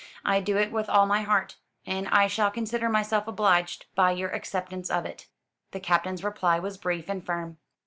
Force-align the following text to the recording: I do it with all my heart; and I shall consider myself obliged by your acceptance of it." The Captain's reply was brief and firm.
I 0.25 0.39
do 0.39 0.57
it 0.57 0.71
with 0.71 0.89
all 0.89 1.05
my 1.05 1.21
heart; 1.21 1.57
and 1.85 2.07
I 2.07 2.25
shall 2.25 2.49
consider 2.49 2.89
myself 2.89 3.27
obliged 3.27 3.85
by 3.93 4.13
your 4.13 4.31
acceptance 4.31 4.89
of 4.89 5.05
it." 5.05 5.27
The 5.73 5.79
Captain's 5.79 6.23
reply 6.23 6.57
was 6.57 6.79
brief 6.79 7.07
and 7.07 7.23
firm. 7.23 7.59